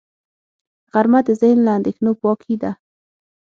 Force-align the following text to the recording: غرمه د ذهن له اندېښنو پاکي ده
غرمه 0.91 1.19
د 1.27 1.29
ذهن 1.41 1.59
له 1.65 1.71
اندېښنو 1.77 2.11
پاکي 2.21 2.55
ده 2.61 2.71